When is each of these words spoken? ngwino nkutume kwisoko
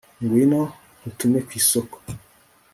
ngwino 0.21 0.61
nkutume 0.99 1.39
kwisoko 1.47 1.97